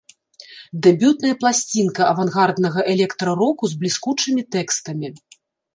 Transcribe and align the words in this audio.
Дэбютная 0.87 1.33
пласцінка 1.43 2.01
авангарднага 2.15 2.79
электра-року 2.95 3.63
з 3.75 3.83
бліскучымі 3.85 4.41
тэкстамі. 4.57 5.07